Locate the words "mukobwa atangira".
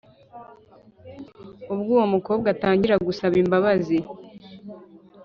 2.13-2.95